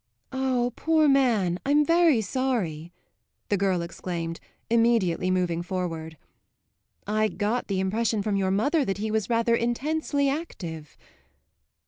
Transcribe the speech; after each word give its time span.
"Ah, 0.31 0.71
poor 0.75 1.07
man, 1.07 1.59
I'm 1.63 1.85
very 1.85 2.21
sorry!" 2.21 2.91
the 3.49 3.55
girl 3.55 3.83
exclaimed, 3.83 4.39
immediately 4.67 5.29
moving 5.29 5.61
forward. 5.61 6.17
"I 7.05 7.27
got 7.27 7.67
the 7.67 7.79
impression 7.79 8.23
from 8.23 8.35
your 8.35 8.49
mother 8.49 8.83
that 8.83 8.97
he 8.97 9.11
was 9.11 9.29
rather 9.29 9.53
intensely 9.53 10.27
active." 10.27 10.97